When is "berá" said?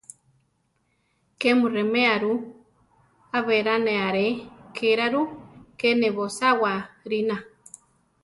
3.47-3.75